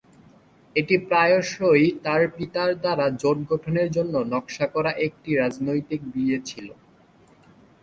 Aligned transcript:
এটি 0.75 0.95
প্রায়শই 1.07 1.85
তার 2.03 2.21
পিতার 2.35 2.69
দ্বারা 2.81 3.05
জোট 3.21 3.37
গঠনের 3.49 3.87
জন্য 3.91 4.13
নকশা 4.31 4.65
করা 4.75 4.91
একটি 5.05 5.29
রাজনৈতিক 5.35 6.01
বিয়ে 6.13 6.37
ছিল। 6.45 6.67